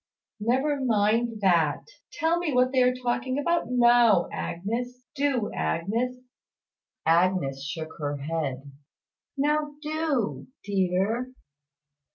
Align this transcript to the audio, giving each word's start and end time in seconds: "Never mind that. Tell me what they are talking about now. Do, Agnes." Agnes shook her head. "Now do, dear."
"Never 0.39 0.81
mind 0.83 1.41
that. 1.41 1.87
Tell 2.13 2.39
me 2.39 2.51
what 2.55 2.71
they 2.71 2.81
are 2.81 2.95
talking 2.95 3.37
about 3.37 3.65
now. 3.69 4.29
Do, 5.13 5.51
Agnes." 5.53 6.17
Agnes 7.05 7.63
shook 7.63 7.91
her 7.99 8.17
head. 8.17 8.71
"Now 9.37 9.75
do, 9.83 10.47
dear." 10.63 11.31